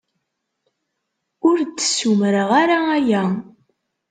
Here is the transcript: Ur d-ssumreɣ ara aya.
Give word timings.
Ur 1.49 1.57
d-ssumreɣ 1.61 2.49
ara 2.61 2.77
aya. 2.97 3.23